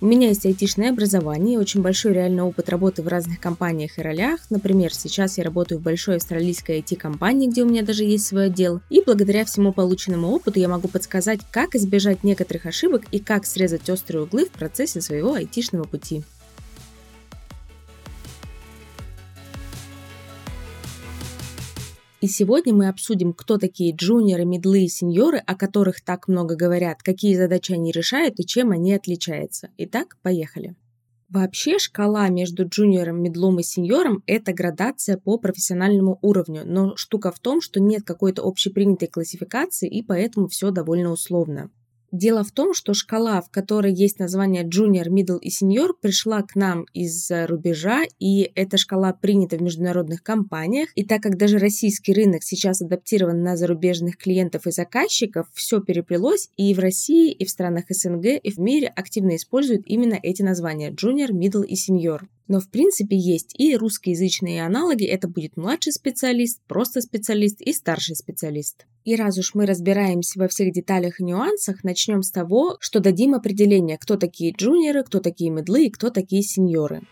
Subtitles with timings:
[0.00, 4.02] У меня есть айтишное образование и очень большой реальный опыт работы в разных компаниях и
[4.02, 4.38] ролях.
[4.48, 8.80] Например, сейчас я работаю в большой австралийской IT-компании, где у меня даже есть свой отдел.
[8.90, 13.90] И благодаря всему полученному опыту я могу подсказать, как избежать некоторых ошибок и как срезать
[13.90, 16.22] острые углы в процессе своего айтишного пути.
[22.20, 27.00] И сегодня мы обсудим, кто такие джуниоры, медлы и сеньоры, о которых так много говорят,
[27.00, 29.70] какие задачи они решают и чем они отличаются.
[29.78, 30.74] Итак, поехали.
[31.28, 37.38] Вообще шкала между джуниором, медлом и сеньором– это градация по профессиональному уровню, но штука в
[37.38, 41.70] том, что нет какой-то общепринятой классификации, и поэтому все довольно условно.
[42.10, 46.56] Дело в том, что шкала, в которой есть название junior, middle и senior, пришла к
[46.56, 50.88] нам из-за рубежа, и эта шкала принята в международных компаниях.
[50.94, 56.48] И так как даже российский рынок сейчас адаптирован на зарубежных клиентов и заказчиков, все переплелось,
[56.56, 60.90] и в России, и в странах СНГ, и в мире активно используют именно эти названия
[60.90, 62.20] junior, middle и senior.
[62.48, 68.16] Но в принципе есть и русскоязычные аналоги, это будет младший специалист, просто специалист и старший
[68.16, 68.86] специалист.
[69.04, 73.34] И раз уж мы разбираемся во всех деталях и нюансах, начнем с того, что дадим
[73.34, 77.02] определение, кто такие джуниоры, кто такие медлы и кто такие сеньоры.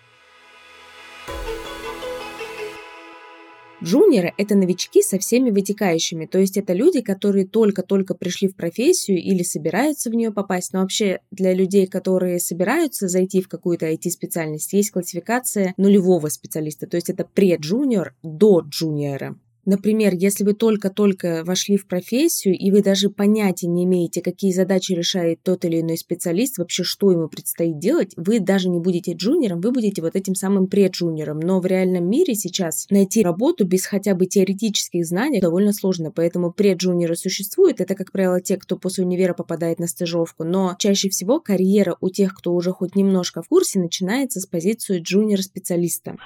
[3.83, 9.19] Джуниоры– это новички со всеми вытекающими, то есть это люди, которые только-только пришли в профессию
[9.19, 14.73] или собираются в нее попасть, но вообще для людей, которые собираются зайти в какую-то IT-специальность,
[14.73, 19.37] есть классификация нулевого специалиста, то есть это преджуниор до джуниора.
[19.67, 24.93] Например, если вы только-только вошли в профессию, и вы даже понятия не имеете, какие задачи
[24.93, 29.61] решает тот или иной специалист, вообще что ему предстоит делать, вы даже не будете джуниором,
[29.61, 31.41] вы будете вот этим самым преджуниором.
[31.41, 36.53] Но в реальном мире сейчас найти работу без хотя бы теоретических знаний довольно сложно, поэтому
[36.53, 37.81] преджуниоры существуют.
[37.81, 42.09] Это, как правило, те, кто после универа попадает на стажировку, но чаще всего карьера у
[42.09, 46.17] тех, кто уже хоть немножко в курсе, начинается с позиции джуниор-специалиста.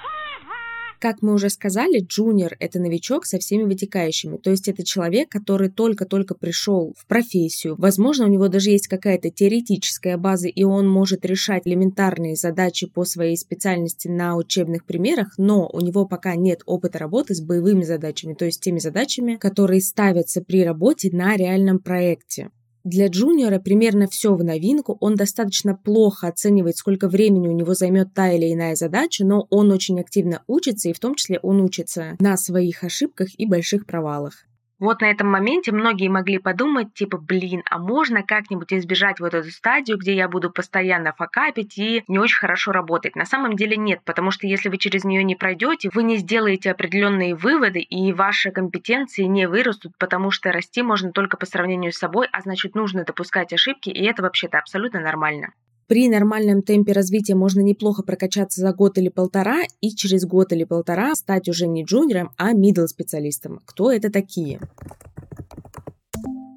[1.01, 5.71] Как мы уже сказали, джуниор– это новичок со всеми вытекающими, то есть это человек, который
[5.71, 7.73] только-только пришел в профессию.
[7.79, 13.03] Возможно, у него даже есть какая-то теоретическая база, и он может решать элементарные задачи по
[13.03, 18.35] своей специальности на учебных примерах, но у него пока нет опыта работы с боевыми задачами,
[18.35, 22.51] то есть теми задачами, которые ставятся при работе на реальном проекте.
[22.83, 28.13] Для джуниора примерно все в новинку, он достаточно плохо оценивает, сколько времени у него займет
[28.13, 32.15] та или иная задача, но он очень активно учится, и в том числе он учится
[32.19, 34.45] на своих ошибках и больших провалах.
[34.81, 39.51] Вот на этом моменте многие могли подумать, типа, блин, а можно как-нибудь избежать вот эту
[39.51, 43.15] стадию, где я буду постоянно факапить и не очень хорошо работать.
[43.15, 46.71] На самом деле нет, потому что если вы через нее не пройдете, вы не сделаете
[46.71, 51.99] определенные выводы, и ваши компетенции не вырастут, потому что расти можно только по сравнению с
[51.99, 55.53] собой, а значит нужно допускать ошибки, и это вообще-то абсолютно нормально.
[55.91, 60.63] При нормальном темпе развития можно неплохо прокачаться за год или полтора и через год или
[60.63, 63.59] полтора стать уже не джуниором, а middle специалистом.
[63.65, 64.61] Кто это такие?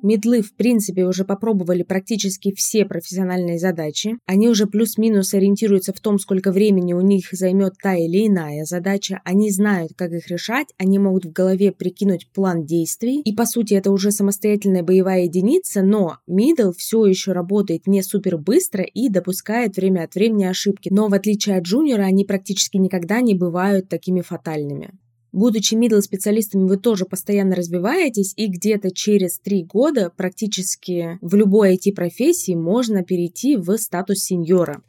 [0.04, 4.18] Медлы, в принципе, уже попробовали практически все профессиональные задачи.
[4.26, 9.22] Они уже плюс-минус ориентируются в том, сколько времени у них займет та или иная задача.
[9.24, 13.22] Они знают, как их решать, они могут в голове прикинуть план действий.
[13.22, 18.36] И, по сути, это уже самостоятельная боевая единица, но middle все еще работает не супер
[18.36, 20.90] быстро и допускает время от времени ошибки.
[20.92, 24.90] Но, в отличие от джуниора, они практически никогда не бывают такими фатальными.
[25.34, 31.74] Будучи middle специалистами, вы тоже постоянно развиваетесь, и где-то через три года практически в любой
[31.74, 34.80] IT-профессии можно перейти в статус сеньора.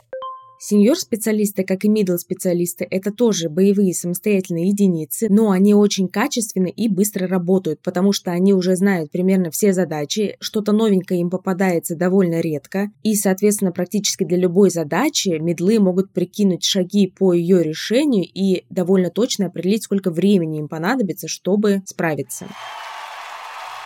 [0.67, 7.27] Сеньор-специалисты, как и middle-специалисты, это тоже боевые самостоятельные единицы, но они очень качественны и быстро
[7.27, 12.89] работают, потому что они уже знают примерно все задачи, что-то новенькое им попадается довольно редко,
[13.03, 19.11] и, соответственно, практически для любой задачи медлы могут прикинуть шаги по ее решению и довольно
[19.11, 22.47] точно определить, сколько времени им понадобится, чтобы справиться.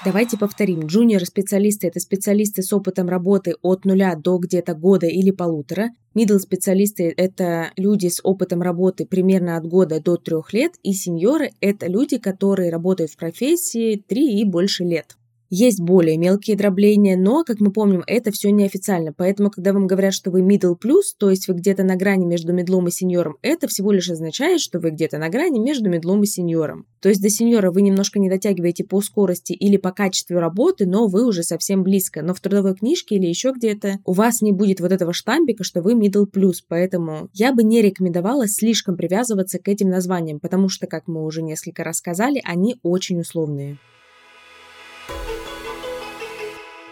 [0.05, 0.85] Давайте повторим.
[0.85, 5.89] Джуниор-специалисты– это специалисты с опытом работы от нуля до где-то года или полутора.
[6.13, 10.75] Мидл-специалисты– это люди с опытом работы примерно от года до трех лет.
[10.83, 15.17] И сеньоры– это люди, которые работают в профессии три и больше лет.
[15.49, 19.13] Есть более мелкие дробления, но, как мы помним, это все неофициально.
[19.13, 22.53] Поэтому, когда вам говорят, что вы middle plus, то есть вы где-то на грани между
[22.53, 26.27] медлом и сеньором, это всего лишь означает, что вы где-то на грани между медлом и
[26.27, 26.85] сеньором.
[26.99, 31.07] То есть до сеньора вы немножко не дотягиваете по скорости или по качеству работы, но
[31.07, 32.21] вы уже совсем близко.
[32.21, 35.81] Но в трудовой книжке или еще где-то у вас не будет вот этого штампика, что
[35.81, 36.57] вы middle plus.
[36.67, 41.41] Поэтому я бы не рекомендовала слишком привязываться к этим названиям, потому что, как мы уже
[41.41, 43.79] несколько раз сказали, они очень условные.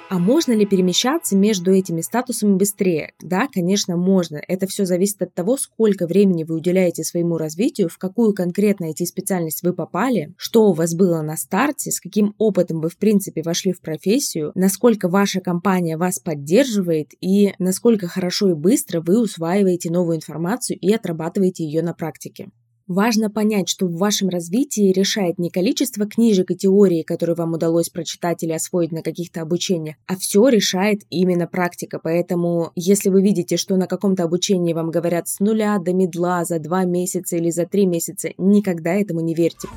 [0.09, 3.13] А можно ли перемещаться между этими статусами быстрее?
[3.21, 4.41] Да, конечно, можно.
[4.47, 9.63] Это все зависит от того, сколько времени вы уделяете своему развитию, в какую конкретно IT-специальность
[9.63, 13.73] вы попали, что у вас было на старте, с каким опытом вы, в принципе, вошли
[13.73, 20.15] в профессию, насколько ваша компания вас поддерживает и насколько хорошо и быстро вы усваиваете новую
[20.15, 22.49] информацию и отрабатываете ее на практике.
[22.87, 27.89] Важно понять, что в вашем развитии решает не количество книжек и теорий, которые вам удалось
[27.89, 31.99] прочитать или освоить на каких-то обучениях, а все решает именно практика.
[32.01, 36.59] Поэтому, если вы видите, что на каком-то обучении вам говорят с нуля до медла за
[36.59, 39.67] два месяца или за три месяца, никогда этому не верьте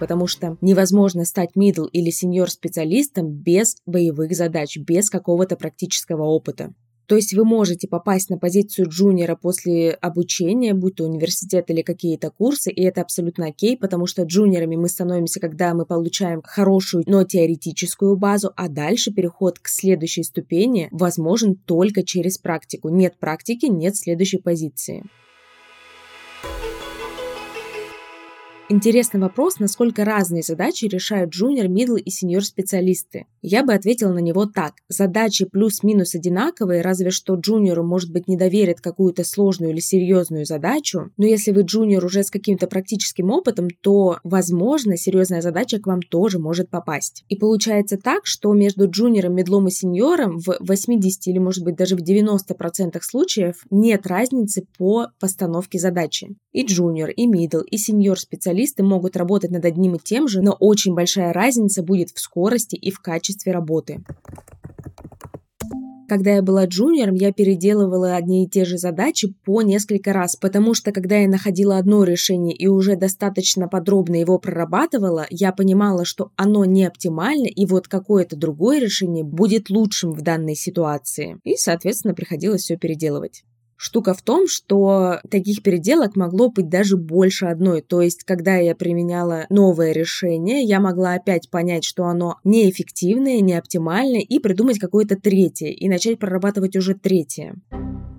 [0.00, 6.74] потому что невозможно стать middle или senior специалистом без боевых задач, без какого-то практического опыта.
[7.06, 12.30] То есть вы можете попасть на позицию джуниора после обучения, будь то университет или какие-то
[12.30, 17.24] курсы, и это абсолютно окей, потому что джуниорами мы становимся, когда мы получаем хорошую, но
[17.24, 22.88] теоретическую базу, а дальше переход к следующей ступени возможен только через практику.
[22.88, 25.04] Нет практики, нет следующей позиции.
[28.72, 33.26] Интересный вопрос, насколько разные задачи решают джуниор, мидл и сеньор специалисты.
[33.42, 34.72] Я бы ответила на него так.
[34.88, 41.10] Задачи плюс-минус одинаковые, разве что джуниору, может быть, не доверят какую-то сложную или серьезную задачу,
[41.18, 46.00] но если вы джуниор уже с каким-то практическим опытом, то, возможно, серьезная задача к вам
[46.00, 47.24] тоже может попасть.
[47.28, 51.94] И получается так, что между джуниором, мидлом и сеньором в 80 или, может быть, даже
[51.94, 56.36] в 90% случаев нет разницы по постановке задачи.
[56.52, 60.40] И джуниор, и мидл, и сеньор специалист специалисты могут работать над одним и тем же,
[60.42, 64.04] но очень большая разница будет в скорости и в качестве работы.
[66.08, 70.74] Когда я была джуниором, я переделывала одни и те же задачи по несколько раз, потому
[70.74, 76.30] что когда я находила одно решение и уже достаточно подробно его прорабатывала, я понимала, что
[76.36, 81.38] оно не оптимально, и вот какое-то другое решение будет лучшим в данной ситуации.
[81.44, 83.42] И, соответственно, приходилось все переделывать.
[83.84, 87.82] Штука в том, что таких переделок могло быть даже больше одной.
[87.82, 93.54] То есть, когда я применяла новое решение, я могла опять понять, что оно неэффективное, не
[93.54, 97.56] оптимальное, и придумать какое-то третье, и начать прорабатывать уже третье.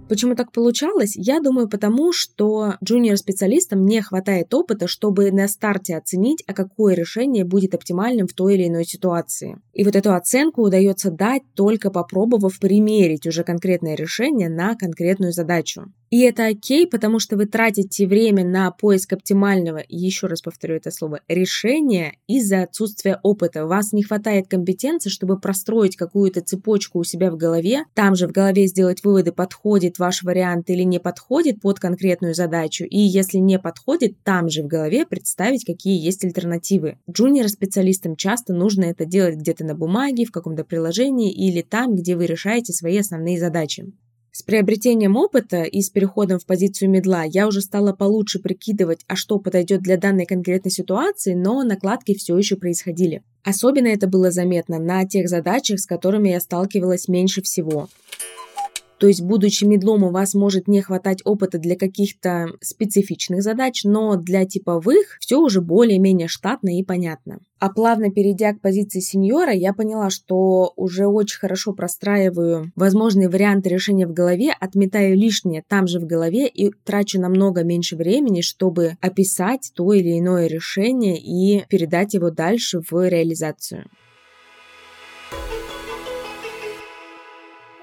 [0.09, 1.13] Почему так получалось?
[1.15, 7.45] Я думаю, потому что джуниор-специалистам не хватает опыта, чтобы на старте оценить, а какое решение
[7.45, 9.57] будет оптимальным в той или иной ситуации.
[9.73, 15.85] И вот эту оценку удается дать только попробовав примерить уже конкретное решение на конкретную задачу.
[16.13, 20.91] И это окей, потому что вы тратите время на поиск оптимального, еще раз повторю это
[20.91, 23.65] слово, решения из-за отсутствия опыта.
[23.65, 28.31] Вас не хватает компетенции, чтобы простроить какую-то цепочку у себя в голове, там же в
[28.31, 32.83] голове сделать выводы, подходит ваш вариант или не подходит под конкретную задачу.
[32.83, 36.99] И если не подходит, там же в голове представить, какие есть альтернативы.
[37.09, 42.27] Джуниор-специалистам часто нужно это делать где-то на бумаге, в каком-то приложении или там, где вы
[42.27, 43.91] решаете свои основные задачи.
[44.35, 49.15] С приобретением опыта и с переходом в позицию медла я уже стала получше прикидывать, а
[49.15, 53.21] что подойдет для данной конкретной ситуации, но накладки все еще происходили.
[53.43, 57.89] Особенно это было заметно на тех задачах, с которыми я сталкивалась меньше всего.
[58.97, 64.15] То есть, будучи медлом, у вас может не хватать опыта для каких-то специфичных задач, но
[64.15, 67.39] для типовых все уже более-менее штатно и понятно.
[67.59, 73.69] А плавно перейдя к позиции сеньора, я поняла, что уже очень хорошо простраиваю возможные варианты
[73.69, 78.97] решения в голове, отметаю лишнее там же в голове и трачу намного меньше времени, чтобы
[79.01, 83.85] описать то или иное решение и передать его дальше в реализацию.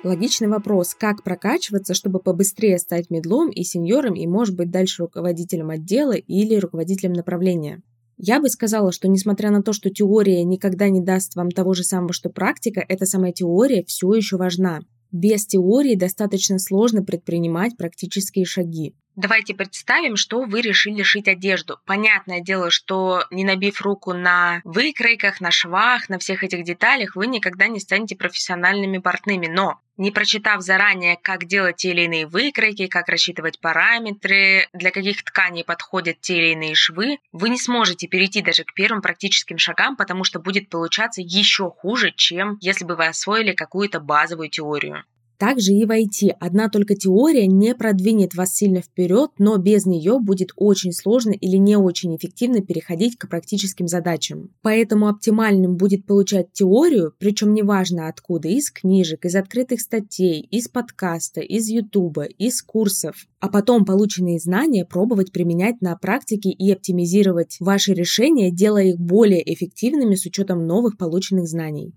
[0.02, 5.68] Логичный вопрос, как прокачиваться, чтобы побыстрее стать медлом и сеньором и, может быть, дальше руководителем
[5.68, 7.82] отдела или руководителем направления.
[8.16, 11.84] Я бы сказала, что несмотря на то, что теория никогда не даст вам того же
[11.84, 14.80] самого, что практика, эта самая теория все еще важна.
[15.12, 18.94] Без теории достаточно сложно предпринимать практические шаги.
[19.16, 21.78] Давайте представим, что вы решили шить одежду.
[21.84, 27.26] Понятное дело, что не набив руку на выкройках, на швах, на всех этих деталях, вы
[27.26, 29.48] никогда не станете профессиональными портными.
[29.48, 35.24] Но не прочитав заранее, как делать те или иные выкройки, как рассчитывать параметры, для каких
[35.24, 39.96] тканей подходят те или иные швы, вы не сможете перейти даже к первым практическим шагам,
[39.96, 45.04] потому что будет получаться еще хуже, чем если бы вы освоили какую-то базовую теорию.
[45.40, 46.36] Также и в IT.
[46.38, 51.56] Одна только теория не продвинет вас сильно вперед, но без нее будет очень сложно или
[51.56, 54.50] не очень эффективно переходить к практическим задачам.
[54.60, 61.40] Поэтому оптимальным будет получать теорию, причем неважно откуда, из книжек, из открытых статей, из подкаста,
[61.40, 63.26] из ютуба, из курсов.
[63.38, 69.42] А потом полученные знания пробовать применять на практике и оптимизировать ваши решения, делая их более
[69.54, 71.94] эффективными с учетом новых полученных знаний.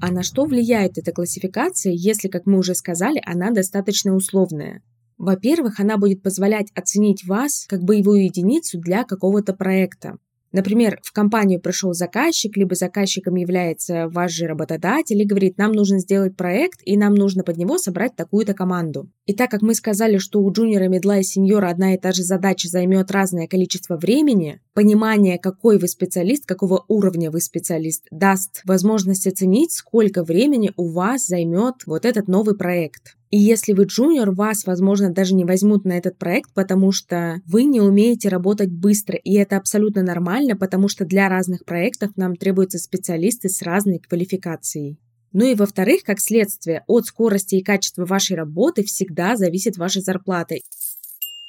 [0.00, 4.82] А на что влияет эта классификация, если, как мы уже сказали, она достаточно условная?
[5.18, 10.16] Во-первых, она будет позволять оценить вас как боевую единицу для какого-то проекта.
[10.52, 16.00] Например, в компанию пришел заказчик, либо заказчиком является ваш же работодатель и говорит, нам нужно
[16.00, 19.08] сделать проект, и нам нужно под него собрать такую-то команду.
[19.26, 22.24] И так как мы сказали, что у джуниора, медла и сеньора одна и та же
[22.24, 29.28] задача займет разное количество времени, понимание, какой вы специалист, какого уровня вы специалист, даст возможность
[29.28, 33.16] оценить, сколько времени у вас займет вот этот новый проект.
[33.30, 37.62] И если вы джуниор, вас, возможно, даже не возьмут на этот проект, потому что вы
[37.62, 39.16] не умеете работать быстро.
[39.16, 44.98] И это абсолютно нормально, потому что для разных проектов нам требуются специалисты с разной квалификацией.
[45.32, 50.56] Ну и во-вторых, как следствие, от скорости и качества вашей работы всегда зависит ваша зарплата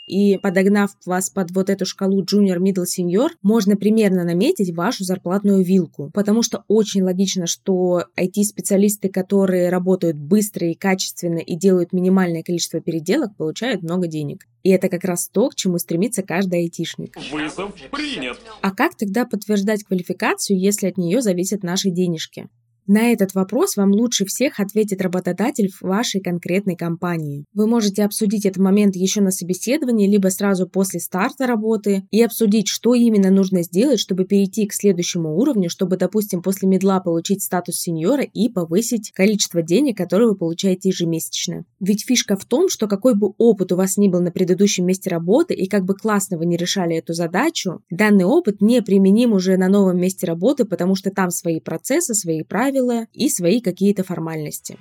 [0.05, 5.63] и подогнав вас под вот эту шкалу junior, middle, senior, можно примерно наметить вашу зарплатную
[5.63, 6.12] вилку.
[6.13, 12.81] Потому что очень логично, что IT-специалисты, которые работают быстро и качественно и делают минимальное количество
[12.81, 14.48] переделок, получают много денег.
[14.63, 17.17] И это как раз то, к чему стремится каждый айтишник.
[17.31, 18.39] Вызов принят.
[18.62, 22.48] А как тогда подтверждать квалификацию, если от нее зависят наши денежки?
[22.88, 27.45] На этот вопрос вам лучше всех ответит работодатель в вашей конкретной компании.
[27.53, 32.67] Вы можете обсудить этот момент еще на собеседовании, либо сразу после старта работы и обсудить,
[32.67, 37.77] что именно нужно сделать, чтобы перейти к следующему уровню, чтобы, допустим, после медла получить статус
[37.77, 41.65] сеньора и повысить количество денег, которые вы получаете ежемесячно.
[41.79, 45.09] Ведь фишка в том, что какой бы опыт у вас ни был на предыдущем месте
[45.09, 49.55] работы и как бы классно вы не решали эту задачу, данный опыт не применим уже
[49.57, 54.03] на новом месте работы, потому что там свои процессы, свои правила, правила и свои какие-то
[54.03, 54.77] формальности.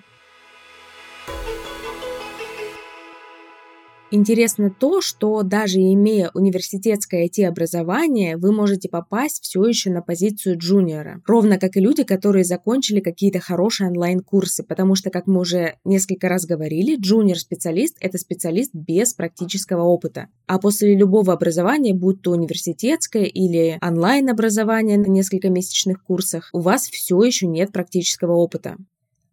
[4.12, 11.23] Интересно то, что даже имея университетское IT-образование, вы можете попасть все еще на позицию джуниора.
[11.26, 16.29] Ровно как и люди, которые закончили какие-то хорошие онлайн-курсы, потому что, как мы уже несколько
[16.29, 20.26] раз говорили, джуниор-специалист– это специалист без практического опыта.
[20.49, 26.88] А после любого образования, будь то университетское или онлайн-образование на несколько месячных курсах, у вас
[26.88, 28.76] все еще нет практического опыта.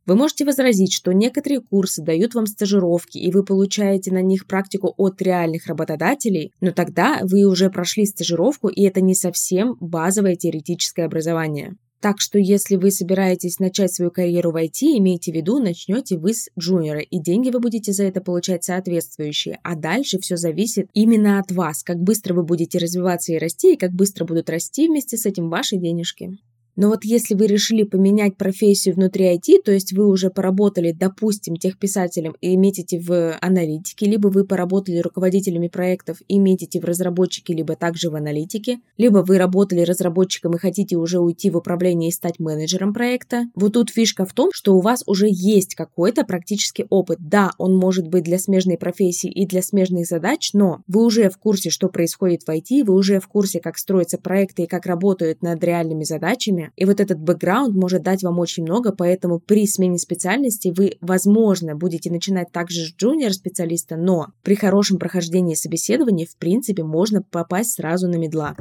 [0.08, 4.94] Вы можете возразить, что некоторые курсы дают вам стажировки, и вы получаете на них практику
[4.96, 11.04] от реальных работодателей, но тогда вы уже прошли стажировку, и это не совсем базовое теоретическое
[11.04, 11.76] образование.
[12.00, 16.34] Так что если вы собираетесь начать свою карьеру в IT, имейте в виду, начнете вы
[16.34, 19.60] с джуниора, и деньги вы будете за это получать соответствующие.
[19.64, 23.78] А дальше все зависит именно от вас, как быстро вы будете развиваться и расти, и
[23.78, 26.38] как быстро будут расти вместе с этим ваши денежки.
[26.78, 31.56] Но вот если вы решили поменять профессию внутри IT, то есть вы уже поработали, допустим,
[31.56, 37.76] техписателем и метите в аналитике, либо вы поработали руководителями проектов и метите в разработчике, либо
[37.76, 42.40] также в аналитике, либо вы работали разработчиком и хотите уже уйти в управление и стать
[42.40, 47.18] менеджером проекта, вот тут фишка в том, что у вас уже есть какой-то практический опыт.
[47.20, 51.38] Да, он может быть для смежной профессии и для смежных задач, но вы уже в
[51.38, 55.42] курсе, что происходит в IT, вы уже в курсе, как строятся проекты и как работают
[55.42, 59.98] над реальными задачами, и вот этот бэкграунд может дать вам очень много, поэтому при смене
[59.98, 66.84] специальности вы, возможно, будете начинать также с джуниор-специалиста, но при хорошем прохождении собеседования, в принципе,
[66.84, 68.56] можно попасть сразу на мидла.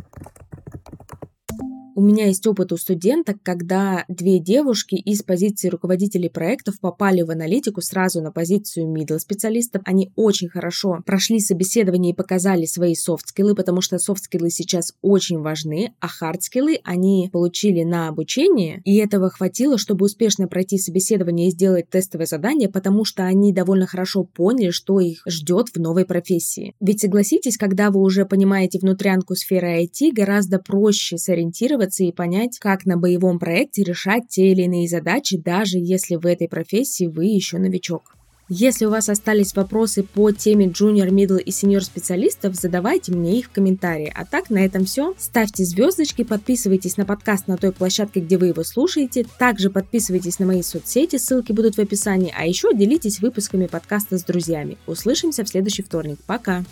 [1.98, 7.30] У меня есть опыт у студенток, когда две девушки из позиции руководителей проектов попали в
[7.30, 9.80] аналитику сразу на позицию middle специалистов.
[9.86, 15.94] Они очень хорошо прошли собеседование и показали свои софт-скиллы, потому что софт-скиллы сейчас очень важны,
[15.98, 21.88] а хард-скиллы они получили на обучение, и этого хватило, чтобы успешно пройти собеседование и сделать
[21.88, 26.74] тестовое задание, потому что они довольно хорошо поняли, что их ждет в новой профессии.
[26.78, 32.59] Ведь согласитесь, когда вы уже понимаете внутрянку сферы IT, гораздо проще сориентироваться сориентироваться и понять,
[32.59, 37.26] как на боевом проекте решать те или иные задачи, даже если в этой профессии вы
[37.26, 38.12] еще новичок.
[38.49, 43.47] Если у вас остались вопросы по теме junior, middle и senior специалистов, задавайте мне их
[43.47, 44.12] в комментарии.
[44.14, 45.14] А так, на этом все.
[45.19, 49.26] Ставьте звездочки, подписывайтесь на подкаст на той площадке, где вы его слушаете.
[49.40, 52.33] Также подписывайтесь на мои соцсети, ссылки будут в описании.
[52.38, 54.78] А еще делитесь выпусками подкаста с друзьями.
[54.87, 56.19] Услышимся в следующий вторник.
[56.25, 56.64] Пока!